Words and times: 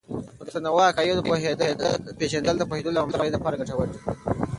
د 0.03 0.03
متنوع 0.39 0.83
عقایدو 0.91 1.25
پیژندل 2.19 2.55
د 2.57 2.63
پوهیدلو 2.69 2.97
او 2.99 3.05
همغږۍ 3.05 3.29
لپاره 3.35 3.59
ګټور 3.61 3.87
دی. 3.91 3.99